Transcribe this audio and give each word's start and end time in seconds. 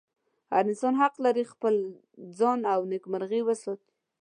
هر 0.53 0.63
انسان 0.69 0.93
حق 1.01 1.15
لري 1.25 1.43
خپل 1.51 1.75
ځان 2.39 2.59
او 2.73 2.79
نېکمرغي 2.91 3.41
وساتي. 3.45 3.91